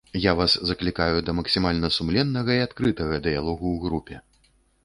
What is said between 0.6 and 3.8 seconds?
заклікаю да максімальна сумленнага і адкрытага дыялогу ў